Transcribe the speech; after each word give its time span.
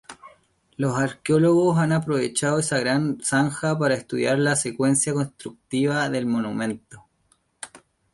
Los 0.77 0.97
arqueólogos 0.97 1.77
han 1.77 1.91
aprovechado 1.91 2.57
esa 2.57 2.79
gran 2.79 3.21
zanja 3.23 3.77
para 3.77 3.93
estudiar 3.93 4.39
la 4.39 4.55
secuencia 4.55 5.13
constructiva 5.13 6.09
del 6.09 6.25
monumento. 6.25 7.05